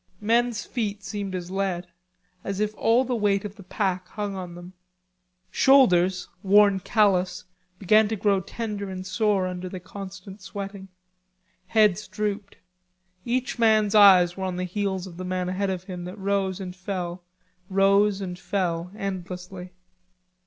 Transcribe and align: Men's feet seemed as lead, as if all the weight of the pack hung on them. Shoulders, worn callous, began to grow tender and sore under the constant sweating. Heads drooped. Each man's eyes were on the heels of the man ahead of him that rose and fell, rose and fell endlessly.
Men's 0.19 0.65
feet 0.65 1.03
seemed 1.03 1.35
as 1.35 1.51
lead, 1.51 1.85
as 2.43 2.59
if 2.59 2.73
all 2.75 3.03
the 3.05 3.15
weight 3.15 3.45
of 3.45 3.55
the 3.55 3.61
pack 3.63 4.07
hung 4.07 4.33
on 4.33 4.55
them. 4.55 4.73
Shoulders, 5.51 6.27
worn 6.41 6.79
callous, 6.79 7.43
began 7.77 8.07
to 8.07 8.15
grow 8.15 8.39
tender 8.41 8.89
and 8.89 9.05
sore 9.05 9.45
under 9.45 9.69
the 9.69 9.79
constant 9.79 10.41
sweating. 10.41 10.87
Heads 11.67 12.07
drooped. 12.07 12.55
Each 13.25 13.59
man's 13.59 13.93
eyes 13.93 14.35
were 14.35 14.45
on 14.45 14.55
the 14.55 14.63
heels 14.63 15.05
of 15.05 15.17
the 15.17 15.23
man 15.23 15.49
ahead 15.49 15.69
of 15.69 15.83
him 15.83 16.05
that 16.05 16.17
rose 16.17 16.59
and 16.59 16.75
fell, 16.75 17.23
rose 17.69 18.21
and 18.21 18.39
fell 18.39 18.91
endlessly. 18.97 19.71